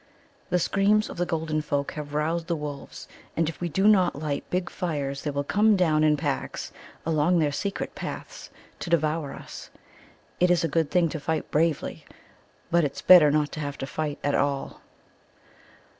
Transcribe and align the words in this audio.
"The 0.49 0.57
screams 0.57 1.11
of 1.11 1.17
the 1.17 1.27
golden 1.27 1.61
folk 1.61 1.91
have 1.91 2.15
roused 2.15 2.47
the 2.47 2.55
wolves, 2.55 3.07
and 3.37 3.47
if 3.47 3.61
we 3.61 3.69
do 3.69 3.87
not 3.87 4.15
light 4.15 4.49
big 4.49 4.67
fires 4.71 5.21
they 5.21 5.29
will 5.29 5.43
come 5.43 5.75
down 5.75 6.03
in 6.03 6.17
packs 6.17 6.71
along 7.05 7.37
their 7.37 7.51
secret 7.51 7.93
paths 7.93 8.49
to 8.79 8.89
devour 8.89 9.31
us. 9.35 9.69
It 10.39 10.49
is 10.49 10.63
a 10.63 10.67
good 10.67 10.89
thing 10.89 11.07
to 11.09 11.19
fight 11.19 11.51
bravely, 11.51 12.03
but 12.71 12.83
it's 12.83 13.01
a 13.01 13.05
better 13.05 13.29
not 13.29 13.51
to 13.51 13.59
have 13.59 13.77
to 13.77 13.85
fight 13.85 14.17
at 14.23 14.33
all." 14.33 14.81